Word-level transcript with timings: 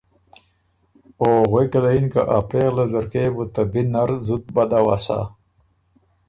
او 1.21 1.29
غوېکه 1.49 1.79
له 1.83 1.89
یِن 1.95 2.05
که 2.13 2.21
ا 2.37 2.39
پېغله 2.49 2.85
ځرګۀ 2.91 3.21
يې 3.25 3.29
بُو 3.33 3.43
ته 3.53 3.61
بی 3.71 3.81
نر 3.93 4.09
زُت 4.25 4.45
بد 4.55 4.71
اؤسا 4.79 5.19